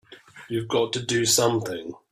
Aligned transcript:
You've 0.49 0.67
got 0.67 0.93
to 0.93 1.05
do 1.05 1.25
something! 1.27 1.93